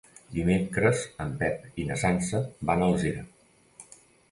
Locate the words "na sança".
1.91-2.41